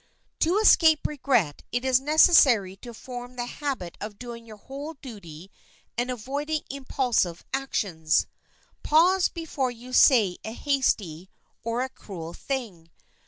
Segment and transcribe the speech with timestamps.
[0.39, 5.51] To escape regret, it is necessary to form the habit of doing your whole duty
[5.95, 8.25] and avoiding impulsive actions.
[8.81, 11.29] Pause before you say a hasty
[11.61, 12.89] or a cruel thing.